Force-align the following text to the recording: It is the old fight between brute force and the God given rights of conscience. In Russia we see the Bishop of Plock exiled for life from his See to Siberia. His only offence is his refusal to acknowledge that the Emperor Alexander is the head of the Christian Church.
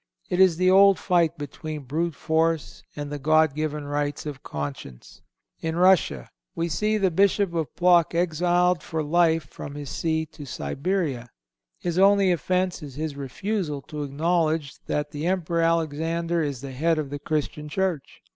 It 0.31 0.39
is 0.39 0.57
the 0.57 0.71
old 0.71 0.97
fight 0.97 1.37
between 1.37 1.81
brute 1.81 2.15
force 2.15 2.81
and 2.95 3.11
the 3.11 3.19
God 3.19 3.53
given 3.53 3.85
rights 3.85 4.25
of 4.25 4.41
conscience. 4.41 5.21
In 5.59 5.75
Russia 5.75 6.31
we 6.55 6.69
see 6.69 6.97
the 6.97 7.11
Bishop 7.11 7.53
of 7.53 7.75
Plock 7.75 8.15
exiled 8.15 8.81
for 8.81 9.03
life 9.03 9.43
from 9.47 9.75
his 9.75 9.91
See 9.91 10.25
to 10.25 10.43
Siberia. 10.43 11.29
His 11.77 11.99
only 11.99 12.31
offence 12.31 12.81
is 12.81 12.95
his 12.95 13.15
refusal 13.15 13.83
to 13.83 14.01
acknowledge 14.01 14.79
that 14.87 15.11
the 15.11 15.27
Emperor 15.27 15.61
Alexander 15.61 16.41
is 16.41 16.61
the 16.61 16.71
head 16.71 16.97
of 16.97 17.11
the 17.11 17.19
Christian 17.19 17.69
Church. 17.69 18.23